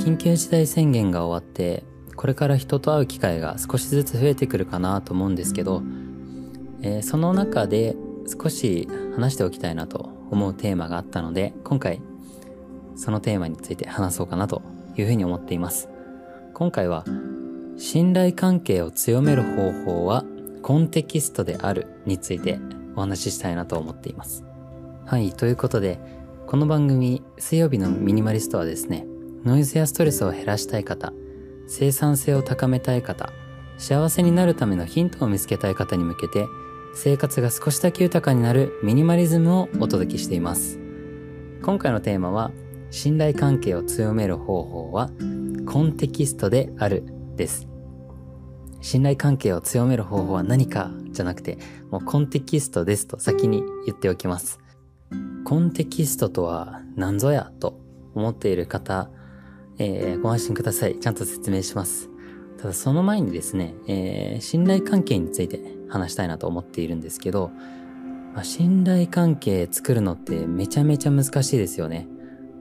[0.00, 1.84] 緊急事態宣言が終わって
[2.16, 5.82] これから人と会う機会が少しずつ増えてくるかなと思うんですけど、
[6.80, 12.00] えー、その中で少し話しておきたいなと思うテーマがあったので今回
[12.96, 14.62] そのテーマについて話そうかなと
[14.96, 15.90] いうふうに思っています。
[16.54, 17.04] 今回は
[17.76, 20.24] 信頼関係を強める方法は
[20.62, 22.58] コンテキストであるについて
[22.96, 24.44] お話ししたいなと思っています。
[25.04, 25.98] はいということで
[26.46, 29.06] この番組水曜日のミニマリストはですね
[29.44, 31.12] ノイズやストレスを減らしたい方
[31.66, 33.32] 生産性を高めたい方
[33.78, 36.46] 幸せになるためのヒントを見つけたい方に向けて
[36.94, 40.78] 生活が少しだけ豊かになるミニマリズムをお届けしています。
[41.62, 42.50] 今回のテーマは
[42.90, 45.10] 信頼関係を強める方法は
[45.66, 47.04] コンテキストである
[47.36, 47.68] です。
[48.80, 51.58] 信頼関係を強める方法は何かじゃなくて
[51.90, 54.58] もうコンテキストですと先に言っておきます。
[55.44, 57.78] コンテキストとは何ぞやと
[58.14, 59.10] 思っている方、
[59.82, 61.00] えー、ご安心ください。
[61.00, 62.10] ちゃんと説明します。
[62.58, 67.50] ただその前にですね、えー、信頼関係について話したいなと思っているんですけど、
[68.34, 72.06] まあ、信頼関係作るのってめちゃめちゃ難しいですよね。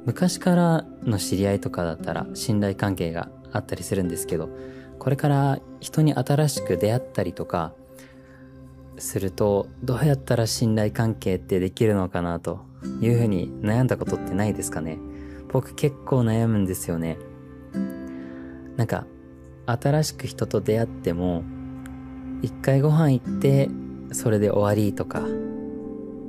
[0.05, 4.49] 昔からの知り合いとかだったら信頼関係があったりするんですけど、
[4.97, 7.73] これから人に新しく出会ったりとか
[8.97, 12.61] すると、どうやったら信頼関係ってできるのかなと
[13.01, 14.97] いうふうに悩んだことってないですかね。
[15.51, 17.17] 僕結構悩むんですよね。
[18.77, 19.05] なんか
[19.65, 21.43] 新しく人と出会っても
[22.41, 23.69] 一回ご飯行って
[24.11, 25.23] それで終わりとか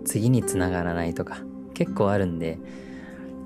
[0.04, 1.38] 次につながらないとか
[1.72, 2.58] 結構あるんで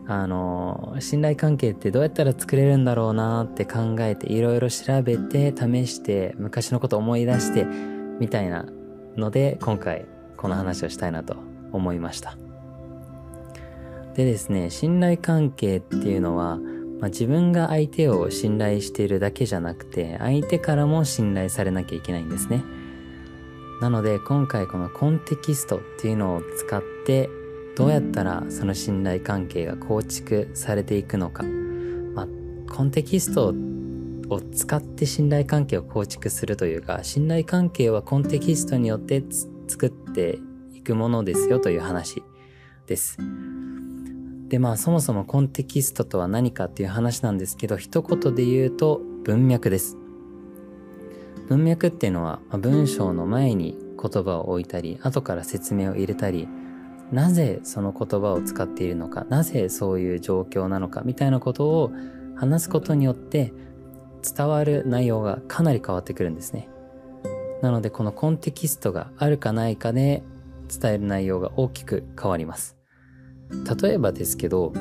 [0.06, 8.66] あの信頼関係ってどうやったら作れるんだろうなって考えていろいろ調べて試して昔のこと思い出してみたいな
[9.16, 11.36] ので今回この話をしたいなと
[11.72, 12.36] 思いました
[14.14, 16.58] でですね信頼関係っていうのは
[17.04, 22.62] まあ、自分が相手を信頼しているだけじゃなくて相手からも信頼されなきゃいけないんですね
[23.82, 27.28] なので今回このコンテキストっていうのを使って
[27.76, 32.26] どうやったらその信頼関係が構築されていくのか、まあ、
[32.72, 33.52] コンテキスト
[34.28, 39.22] を使って信頼関係を構築するというか信頼関係はコンテキストによって
[39.68, 40.38] 作って
[40.72, 42.22] いくものですよという話
[42.86, 43.18] です。
[44.48, 49.96] でまあそもそもコンテキストとは何かっていう話なんですけど一言で言うと文脈です。
[51.48, 56.48] 文脈っていうのは、文章の前に言葉を置いたり後から説明を入れたり
[57.12, 61.90] なぜその言葉を使っているのかなぜそういう状況なのかみたいなことを
[62.36, 63.52] 話すことによって
[64.36, 66.68] 伝わる内容がかなり変わってくるんですね。
[67.62, 70.22] なのでこのコンテキストがあるかないかで
[70.68, 72.76] 伝える内容が大きく変わります。
[73.50, 74.72] 例えばですけど、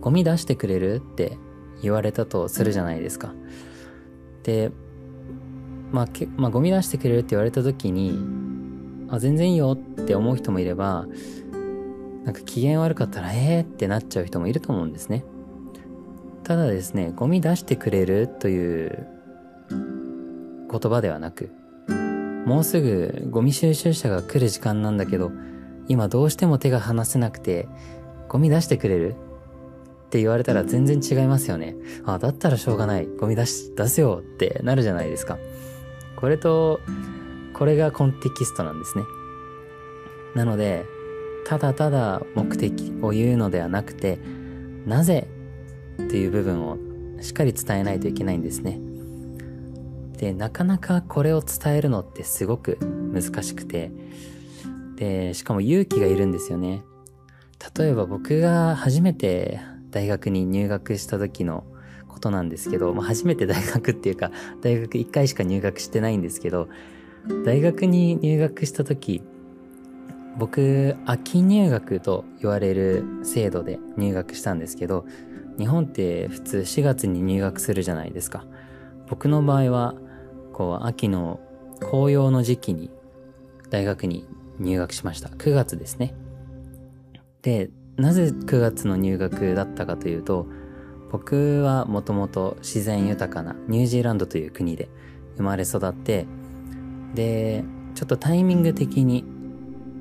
[0.00, 1.36] ゴミ出してくれるって
[1.82, 3.34] 言われたとするじゃないですか。
[4.42, 4.70] で、
[5.92, 8.18] まあ、けまあ、ゴミ出してくれるって言われた時に、
[9.10, 11.06] あ、全然いいよって思う人もいれば、
[12.24, 15.24] なんか機嫌悪かったら、えーってなっちゃう人もいると思うんですね。
[16.44, 19.06] ただですね、ゴミ出してくれるという
[19.70, 21.50] 言葉ではなく、
[22.46, 25.30] もうすぐゴミ収集車が来る時間なんだけど、
[25.88, 27.66] 今どうしても手が離せなくて、
[28.28, 29.14] ゴミ出してくれる？
[30.06, 31.76] って言われたら全然違いますよね。
[32.04, 33.06] あ、だったらしょうがない。
[33.06, 35.38] ゴミ出し、出せよってなるじゃないですか。
[36.16, 36.80] これと、
[37.54, 39.04] これがコンテキストなんですね。
[40.34, 40.84] なので、
[41.46, 44.18] ただただ目的を言うのではなくて、
[44.86, 45.28] なぜ
[46.02, 46.76] っていう部分を
[47.20, 48.80] しっかり伝えないといけないんですね。
[50.18, 52.78] で、なかなかこれを伝えるのってすごく
[53.12, 53.90] 難しくて、
[54.98, 56.82] で、しかも勇気がいるんですよね。
[57.76, 59.60] 例えば僕が初めて
[59.90, 61.64] 大学に入学した時の
[62.08, 66.68] ことなんですけど、まあ、初めて大学っていうか、大学1回しか入学してないんですけど、
[67.44, 69.22] 大学に入学した時、
[70.36, 75.04] 僕、秋入学と言われる制度で入学したんですけど、
[75.58, 78.44] 日本って普通4月に入学するじゃないですか。
[79.08, 79.94] 僕の場合は、
[80.52, 81.40] こう、秋の
[81.80, 82.90] 紅葉の時期に
[83.70, 84.26] 大学に
[84.58, 85.28] 入学しました。
[85.28, 86.14] 9月ですね。
[87.42, 90.46] で、なぜ9月の入学だったかというと、
[91.10, 94.88] 僕はもともと自然豊かなニュージーランドという国で
[95.36, 96.26] 生まれ育って、
[97.14, 97.64] で、
[97.94, 99.24] ちょっとタイミング的に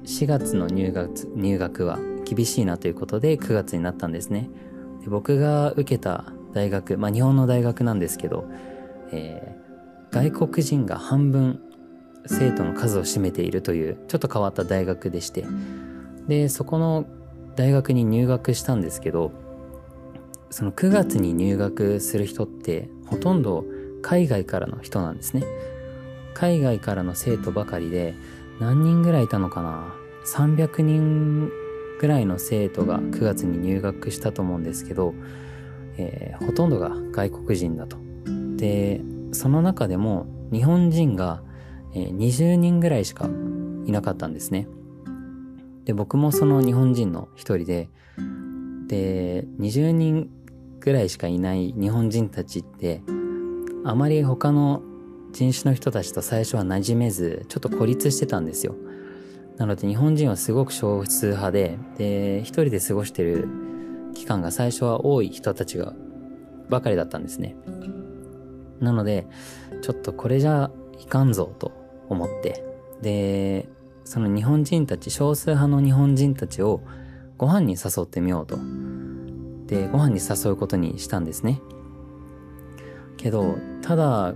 [0.04, 4.50] 4月の入学入学は厳しいなということで9月になったんですね。
[5.01, 8.45] で僕が受けた大学、まあ日本の大学なんですけど、
[9.12, 11.62] えー、外国人が半分
[12.28, 15.46] 生徒の数を占めているというちょっと変わった大学でして
[16.28, 17.06] でそこの
[17.56, 19.32] 大学に入学したんですけど
[20.50, 23.66] その9月に入学する人ってほとんど
[24.02, 25.44] 海外からの人なんですね。
[26.34, 28.14] 海外からの生徒ばかりで
[28.60, 29.94] 何人ぐらいいたのかな
[30.26, 31.50] ？300人
[32.00, 35.14] ぐらいの生徒が9月に入学したと思うんですけど、
[35.98, 37.98] えー、ほとんどが外国人だと。
[38.56, 39.02] で、
[39.32, 41.42] その中でも日本人が、
[42.04, 43.30] え、20人ぐらいしか
[43.86, 44.68] いなかったんですね。
[45.86, 47.90] で、僕もその日本人の一人で、
[48.88, 50.30] で、20人
[50.80, 53.02] ぐらいしかいない日本人たちって、
[53.84, 54.82] あまり他の
[55.32, 58.76] 人種の人たちと最初は馴染めず、ちょっと孤立してたんですよ。
[59.58, 63.48] なので日本人はすごく少数派で、で、一人で過ごしてる
[64.14, 65.94] 期間が最初は多い人たちが
[66.70, 67.56] ばかりだったんですね。
[68.80, 69.28] なので、
[69.82, 71.72] ちょっとこれじゃいかんぞと
[72.09, 72.63] 思って、
[73.01, 73.68] で、
[74.04, 76.81] その日本人たち、少数派の日本人たちを
[77.38, 78.57] ご飯に誘ってみようと。
[79.68, 81.62] で、ご飯に誘うことにしたんですね。
[83.18, 84.33] けど、ただ、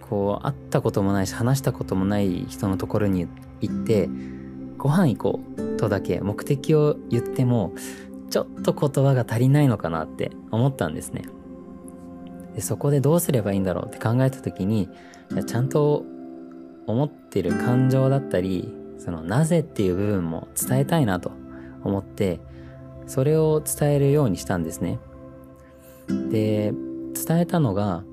[0.00, 3.28] こう、会ったこともないし、話したこともない人のところに
[3.60, 4.08] 行って、
[4.76, 7.72] ご飯行こうとだけ目的を言っても、
[8.30, 11.22] ちょっと言葉が足りないのかなって思ったんですね。
[12.54, 14.88] でそこでどうすればいいんだろうって考えた時に、
[15.46, 16.04] ちゃんと
[16.86, 21.32] 思ってる感情だったり、そのなぜっていう部分も伝えたいなと
[21.82, 22.40] 思って、
[23.06, 24.98] それを伝えるようにしたんですね。
[26.30, 26.72] で、
[27.14, 28.04] 伝えたのが、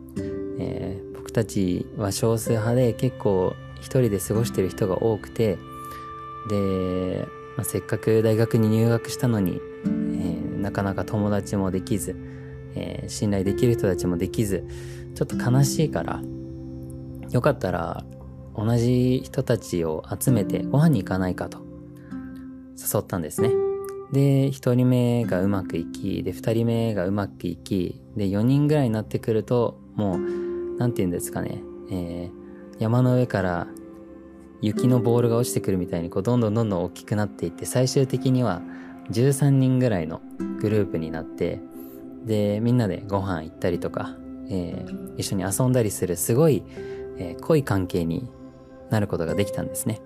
[0.59, 5.57] えー、僕たちは少数派で結構一人で過ごしてる人が多くて、
[6.49, 12.15] で、まあ、せっかく大学に入学したのに、えー、なかなか友達もできず、
[12.75, 14.65] えー、信頼できる人たちもできず、
[15.15, 16.21] ちょっと悲しいから、
[17.31, 18.03] よかったら
[18.55, 21.59] 同じ人たちを集めてご飯に行かないかと
[22.77, 23.51] 誘ったんですね。
[24.11, 30.19] で、一人目がうまくいき、で、二人目がうまくいき、で、四人ぐらいになってくると、もう、
[30.79, 31.61] なんて言うんですかね、
[31.91, 32.31] えー、
[32.79, 33.67] 山の上から
[34.61, 38.61] 雪のボールが落ちてくるみたいにこうどんどんどんどん大きくなっていって最終的には
[39.11, 40.21] 13人ぐらいの
[40.61, 41.61] グループになって
[42.25, 44.15] でみんなでご飯行ったりとか、
[44.49, 46.63] えー、一緒に遊んだりするすごい、
[47.17, 48.29] えー、濃い関係に
[48.89, 50.01] なることができたんですね。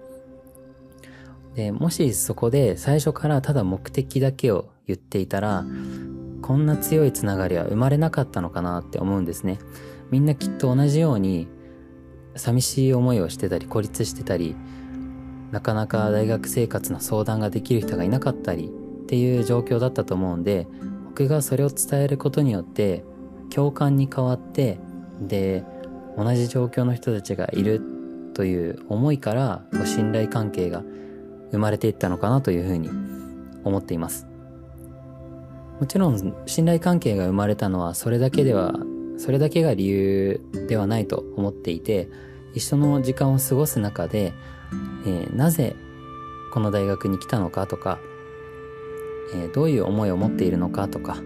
[1.55, 5.63] でもしそこで最初からただ目的だけを言っていたら
[6.41, 9.59] こんな強いつながりは生まれなかったのかなって思うんですね。
[10.09, 11.47] みんなきっと同じように
[12.35, 14.55] 寂しい思いをしてたり孤立してたり
[15.51, 18.71] なかなか大学生活の相談ができる人がいなかったり
[19.03, 20.67] っていう状況だったと思うんで
[21.05, 23.03] 僕がそれを伝えることによって
[23.51, 24.79] 共感に変わって
[25.21, 25.63] で
[26.17, 27.81] 同じ状況の人たちがいる
[28.33, 30.83] という思いから信頼関係が
[31.51, 32.89] 生まれていったのかなというふうに
[33.63, 34.27] 思っています。
[35.79, 38.73] もちろん信頼関係が生まれたのはそれだけでは
[39.17, 42.09] それだけが理由ではないと思っていて
[42.53, 44.33] 一緒の時間を過ごす中で、
[45.05, 45.75] えー、なぜ
[46.53, 47.99] この大学に来たのかとか、
[49.33, 51.17] えー、どういう思いを持っているのかとか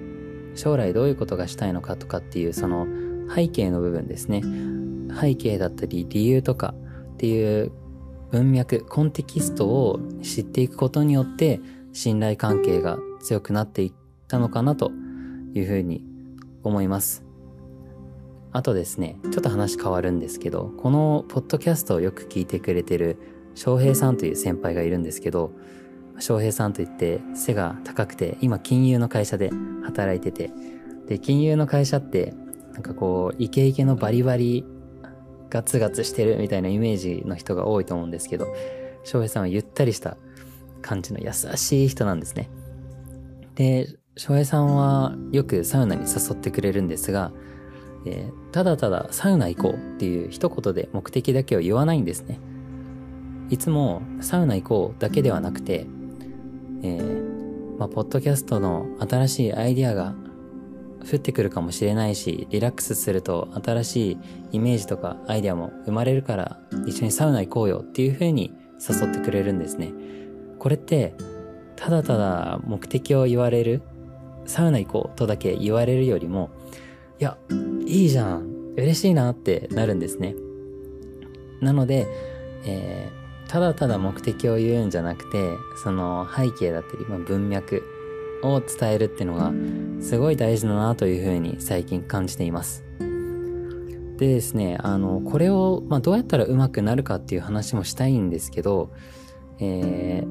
[0.56, 2.88] 将来どういうことがしたいのかとかっていうその
[3.34, 4.42] 背景の部分ですね。
[5.20, 6.74] 背景だったり理由とか
[7.18, 7.72] っていう
[8.30, 11.60] 文脈コンテキストを知っていくことによって
[11.94, 13.94] 信頼関係が強くなっていっ
[14.28, 14.92] たのかなと
[15.56, 16.06] いうふうに
[16.64, 17.26] 思います。
[18.52, 23.18] あとですね、ちょっと話変わるんですけど、このポッドキャストをよく聞いてくれてる
[23.56, 25.52] 翔平さんという先輩がいるんですけど、
[26.20, 29.50] 翔平さんといって背が高くて、今金融の会社で
[29.84, 30.52] 働いてて、
[31.08, 32.36] で、金融の会社って、
[32.74, 34.64] なんかこう、イケイケのバリバリ
[35.50, 38.48] ガツガツしてるみたいなイメージの人が多いと思うんですけど、
[39.04, 40.18] 翔平さんはゆったりした
[40.82, 42.50] 感じの優しい人なんですね。
[43.56, 43.88] で、
[44.18, 47.32] 翔平さんはよくサウナに誘ってくれるんですが、
[48.06, 52.40] えー、ただただサウナ行こうっていう一言で目的だけを言わないんですね。
[53.50, 55.88] いつもサウナ行こうだけではなくて、
[56.84, 60.16] えー、まあ、ポッドキャストの新しいアイディアが
[61.10, 64.18] 降ってくるかもしれないし、リラックスすると新しい
[64.54, 69.94] イメージとかアイデアも生まれるから一緒にサウナ行こうよっていう風に誘ってくれるんですね。
[70.60, 71.14] これって、
[71.76, 73.82] ただただ目的を言われる、
[74.46, 76.50] サウナ行こうとだけ言われるよりも、
[77.20, 77.38] いや、
[77.86, 80.36] いいじゃん、嬉しいなってなるんですね。
[81.62, 82.08] なので、
[82.66, 85.38] えー、ただただ目的を言うんじゃなくて、
[85.84, 87.84] その背景だったり、まあ、文脈
[88.44, 89.52] を伝えるっていうのが
[90.02, 92.84] すごい大事だなというふうに最近感じています。
[94.18, 98.92] でですね、あの、これを、まあ、どうやったら上手くなるかっていう話もしたいんですけど、
[99.60, 100.28] えー、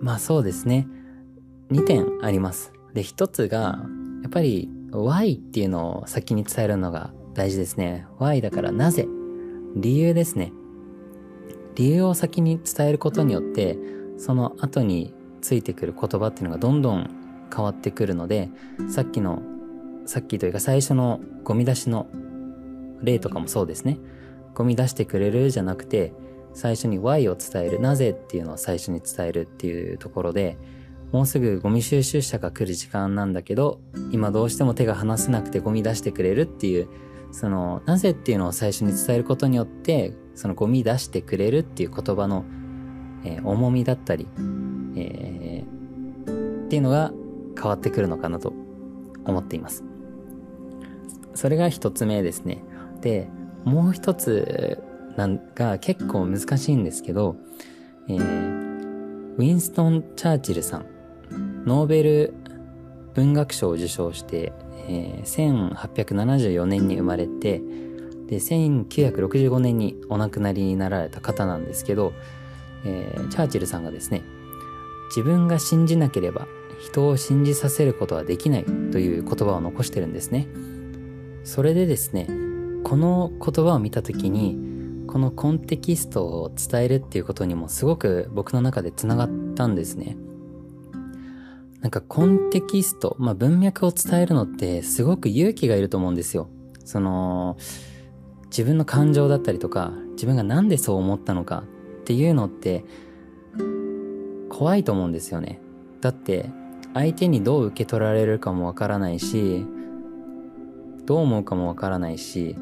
[0.00, 0.86] まあそうですね、
[1.70, 2.72] 2点あります。
[2.94, 3.80] で、1つが、
[4.22, 8.06] やっぱり why っていうのを先に伝えるのが大事ですね。
[8.18, 9.08] why だからなぜ？
[9.74, 10.52] 理由ですね。
[11.74, 13.78] 理由を先に伝えることによって、
[14.18, 17.10] その後についてくる言葉っていうのがどんどん
[17.54, 18.48] 変わってくるので、
[18.88, 19.42] さっきの、
[20.06, 22.06] さっきというか最初のゴミ出しの
[23.02, 23.98] 例とかもそうですね。
[24.54, 26.14] ゴミ出してくれるじゃなくて、
[26.54, 30.56] 最初に Y を伝える、なぜっていうのを最初に伝えるっていうところで、
[31.10, 33.80] もうすぐゴミ収集車が来る時間なんだけど、
[34.12, 36.88] 今どうしても手が離せなくてゴミ出してくれるっていう、
[37.32, 42.44] その、なぜっていうのを最初に伝えることによって、そのゴミ出してくれるっていう言葉の、
[43.24, 44.28] えー、重みだったり、
[44.96, 47.12] えー、っていうのが
[47.56, 48.52] 変わってくるのかなと
[49.24, 49.84] 思っています。
[51.34, 52.62] それが一つ目ですね。
[53.00, 53.28] で、
[53.64, 54.82] もう一つ
[55.16, 57.36] なんが結構難しいんですけど、
[58.08, 62.34] えー、ウィンストン・チャーチルさん、ノーベル
[63.14, 64.52] 文学賞を受賞して、
[64.88, 67.60] えー、1874年に生まれて、
[68.26, 72.12] で、1965年にお亡くなりになられた方なんですけど、
[72.84, 74.22] えー、チャーチルさんがですね、
[75.14, 76.48] 自分が信じなければ
[76.80, 80.48] 人を信じさせることはできないという言葉を残してるんですね。
[81.44, 82.26] それでですね、
[82.82, 84.58] この言葉を見た時に、
[85.06, 90.16] このコンテキストを伝えるっていうことにもすごく僕の中で繋がったんですね。
[91.82, 96.48] なんかコンテキスト、まあ文脈を伝えるのってすごく勇気がいると思うんですよ。
[96.84, 97.58] その、
[98.46, 101.64] 自分の感情だったりとか、自分がなんでそう思ったのか
[102.00, 102.84] っていうのって
[104.62, 105.58] 怖いと思うんですよね。
[106.00, 106.48] だって
[106.94, 109.66] 相手にどう受け取られるかもわからないし、
[111.04, 112.56] どう思うかもわからないし、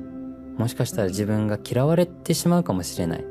[0.56, 3.24] もしかしたら自分が嫌われてしまうかもしれない。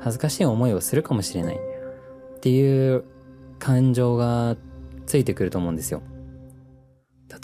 [0.00, 1.56] 恥ずかしい思いをするかもしれない。
[1.56, 3.04] っていう
[3.60, 4.56] 感情が
[5.06, 6.02] ついてくると思うんですよ。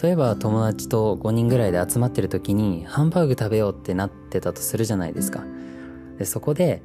[0.02, 5.44] 例えば友達と5人ぐらいで集まってる時にハンバーグ食べようってなってたとするじゃないですか。
[6.18, 6.82] で、そこで、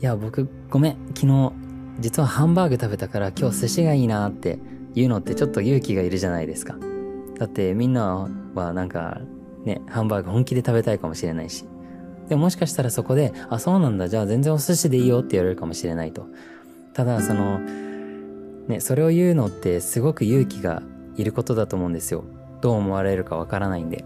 [0.00, 1.67] いや、僕ごめん、昨日
[2.00, 4.58] 実はハンバーグ食べたから今日寿司がいいなって
[4.94, 6.76] 言うのってちょっと勇気がいるじゃないですか。
[7.38, 9.20] だってみんなはなんか
[9.64, 11.64] ね、ハンバーグ本気で食べたいかもしれないし。
[12.28, 16.26] でももしかしたらそこで、あ、そうなんだ、じゃあ全然お寿司でいいよって言われるかもしれないと。
[16.92, 20.82] ただ、その、ね、それを言うのってすごく勇気が
[21.16, 22.24] いることだと思うんですよ。
[22.60, 24.04] どう思われるかわからないんで。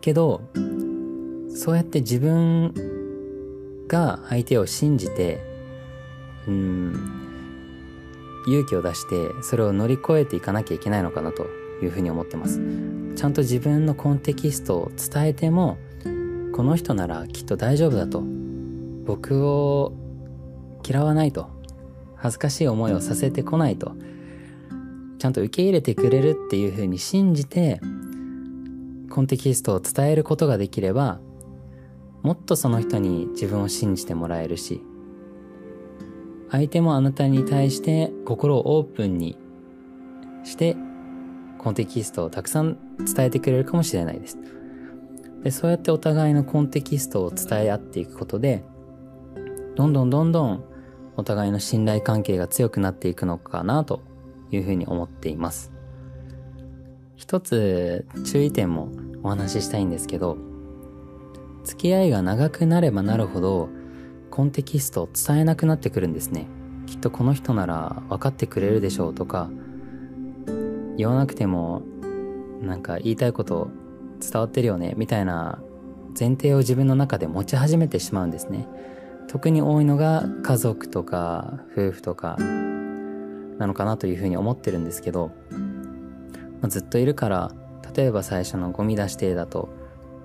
[0.00, 0.42] けど、
[1.54, 2.74] そうやって自分
[3.88, 5.55] が相手を信じて、
[6.46, 11.46] うん、勇気を出して、それを乗り越えていかなきゃいけないのかなと
[11.82, 12.60] いうふうに思ってます。
[13.16, 15.78] ちゃんと自分のコンテキストを伝えても
[16.54, 18.22] この人ならきっと大丈夫だと。
[19.04, 19.92] 僕を
[20.84, 21.48] 嫌わないと
[22.16, 23.92] 恥ずかしい思いをさせてこないと。
[25.18, 27.80] ちゃんと受け入れてくれるっていうふうに信じて
[29.10, 31.20] コンテキストを伝えることができれば
[32.22, 34.82] もっとその人に自分を信じてもらえるし
[36.50, 39.36] 相手もあなたに対して心をオープンに
[40.44, 40.76] して
[41.58, 44.38] コンテキストをたくさん伝えてくれるかもしれないです。
[45.42, 48.64] で、そうやってお互いのコンテキストを伝え合っていくことで、
[49.74, 50.64] どんどんどんどん
[51.16, 54.02] お互いの信頼関係が強くなっていくのかなと
[54.50, 55.72] いうふうに思っています。
[57.16, 58.90] 一つ注意点も
[59.22, 60.36] お話ししたいんですけど、
[61.64, 63.68] 付き合いが長くなればなるほど、
[64.36, 66.46] コンテキストを伝えなくなってくるんですね。
[66.84, 69.48] きっとこの人なら分かってくれるでしょうとか、
[70.98, 71.80] 言わなくても
[72.60, 73.70] なんか言いたいこと
[74.20, 75.62] 伝わってるよねみたいな
[76.08, 78.68] 前提を自分の中で持ち始めてしまうんですね。
[79.26, 85.30] 特に多いのが家族とか夫婦とかなのかなというふうに思ってるんですけど、
[86.60, 87.52] まあ、ずっといるから
[87.96, 89.70] 例えば最初のゴミ出し亭だと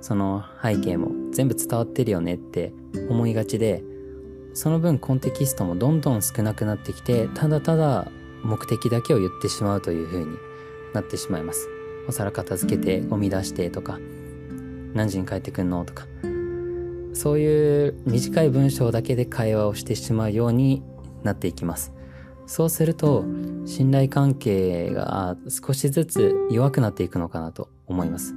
[0.01, 2.73] その背景も全部伝わってるよねって
[3.09, 3.85] 思いがちで
[4.53, 8.11] その分コンテキストもどんどん少なくなってきてただただ
[8.43, 10.37] 目的だけを言ってしまうというふうに
[10.93, 11.67] なってしまいます。
[12.07, 13.99] お皿片付けてゴミ出してとか、
[14.93, 16.07] 何時に帰ってくんのとか、
[17.13, 20.83] そういう短い文章だけで会話をしてしまうように
[21.23, 21.93] なっていきます。
[22.47, 23.23] そうすると、
[23.65, 28.33] 信頼関係が少しずつ弱くなっていくのかなと思います。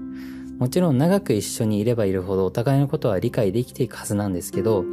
[0.59, 4.85] もちろん長く一緒にいればいるほどお互いのことは理解できていくはずなんですけど、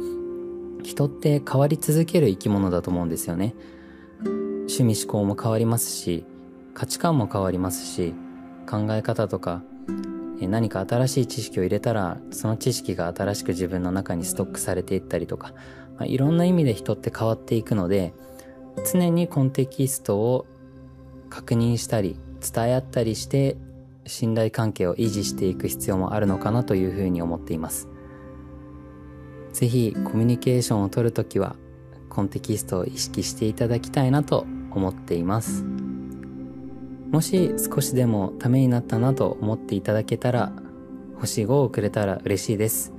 [0.82, 3.54] 人って変わり続ける生き物だと思うんですよね。
[4.68, 6.24] 趣味思考も変わりますし、
[6.74, 8.14] 価値観も変わりますし
[8.68, 9.62] 考え方とか
[10.40, 15.52] 何か新しい知識を入れたらその知識が新しく自分の中にストックされていったりとか、
[15.96, 18.12] まあ、いろんな意味で人って変わっていくので
[18.90, 20.46] 常にコンテキストを
[21.30, 23.56] 確認したり伝え合ったりして
[24.04, 27.88] 信頼関係を維持していく必要もあるのかなというふうに思っています
[29.52, 31.56] 是非コミュニケーションをとるときは
[32.08, 35.64] コンテキストを意識していただきたいなと思っています。
[37.10, 40.52] もし少しでもためになったなと思っていただけたら
[41.16, 42.92] 星5をくれたら嬉しいです。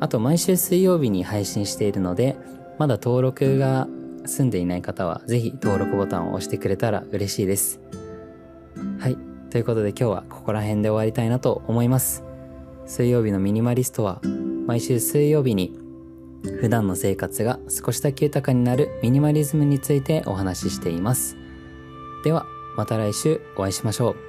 [0.00, 2.36] あと毎週水曜日に配信しているので
[2.78, 3.88] まだ登録が
[4.26, 7.80] 済んでいない方はぜひ登録ボタンを押してくれたら嬉しいです。
[8.98, 9.16] はい。
[9.50, 12.24] ということで今日はここら辺で終わりたいなと思います。
[12.84, 14.20] 水曜日のミニマリストは
[14.68, 15.78] 毎週水曜日に
[16.60, 21.38] 普段の生活が少しだけ豊かになるミニマリズムについてお話ししています。
[22.22, 22.44] では
[22.76, 24.27] また来週お会いしましょう。